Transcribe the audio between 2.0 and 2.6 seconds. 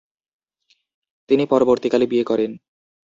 বিয়ে করেন।